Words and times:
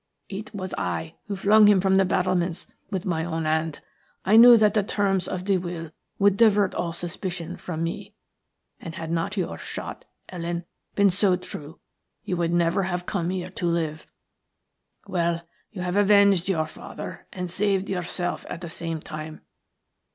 It 0.29 0.51
was 0.51 0.73
I 0.79 1.13
who 1.27 1.35
flung 1.35 1.67
him 1.67 1.79
from 1.79 1.97
the 1.97 2.05
battlements 2.05 2.65
with 2.89 3.05
my 3.05 3.23
own 3.23 3.45
hand. 3.45 3.81
I 4.25 4.35
knew 4.35 4.57
that 4.57 4.73
the 4.73 4.81
terms 4.81 5.27
of 5.27 5.45
the 5.45 5.59
will 5.59 5.91
would 6.17 6.37
divert 6.37 6.73
all 6.73 6.91
suspicion 6.91 7.55
from 7.55 7.83
me, 7.83 8.15
and 8.79 8.95
had 8.95 9.11
not 9.11 9.37
your 9.37 9.59
shot, 9.59 10.05
Helen, 10.27 10.65
been 10.95 11.11
so 11.11 11.35
true 11.35 11.77
you 12.23 12.35
would 12.35 12.51
never 12.51 12.81
have 12.81 13.05
come 13.05 13.29
here 13.29 13.51
to 13.51 13.67
live. 13.67 14.07
Well, 15.05 15.43
you 15.71 15.83
have 15.83 15.95
avenged 15.95 16.49
your 16.49 16.65
father 16.65 17.27
and 17.31 17.51
saved 17.51 17.87
yourself 17.87 18.43
at 18.49 18.61
the 18.61 18.71
same 18.71 19.01
time. 19.01 19.41